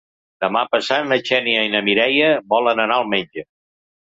Demà 0.43 0.61
passat 0.75 1.03
na 1.11 1.19
Xènia 1.27 1.61
i 1.67 1.71
na 1.75 1.83
Mireia 1.91 2.33
volen 2.55 2.85
anar 2.87 2.99
al 3.03 3.09
metge. 3.17 3.47